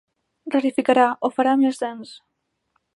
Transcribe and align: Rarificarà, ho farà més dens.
Rarificarà, 0.55 1.03
ho 1.13 1.31
farà 1.37 1.55
més 1.63 1.85
dens. 1.85 2.19